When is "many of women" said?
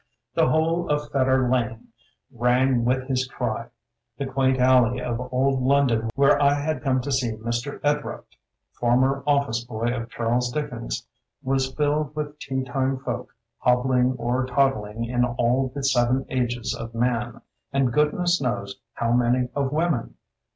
19.11-20.15